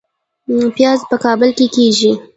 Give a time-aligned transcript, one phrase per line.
[0.75, 2.11] پیاز په کابل کې کیږي